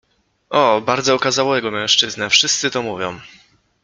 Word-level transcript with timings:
—O… 0.49 0.81
bardzo 0.85 1.13
okazałego 1.15 1.71
mężczyznę, 1.71 2.29
wszyscy 2.29 2.71
to 2.71 2.81
mówią. 2.81 3.19